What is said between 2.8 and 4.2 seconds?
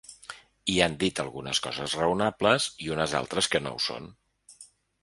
i unes altres que no ho són.